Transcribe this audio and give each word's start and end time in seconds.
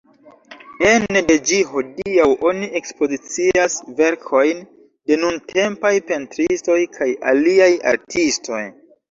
Ene 0.91 1.19
de 1.25 1.33
ĝi 1.49 1.59
hodiaŭ 1.73 2.25
oni 2.51 2.69
ekspozicias 2.79 3.75
verkojn 4.01 4.65
de 5.13 5.19
nuntempaj 5.27 5.93
pentristoj 6.09 6.81
kaj 6.99 7.11
aliaj 7.35 7.71
artistoj. 7.95 8.65